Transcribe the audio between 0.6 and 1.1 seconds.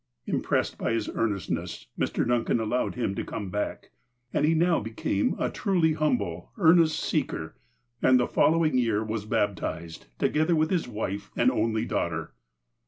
by his